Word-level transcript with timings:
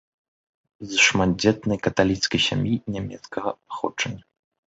З 0.93 1.01
шматдзетнай 1.07 1.79
каталіцкай 1.89 2.41
сям'і 2.47 2.73
нямецкага 2.97 3.49
паходжання. 3.67 4.23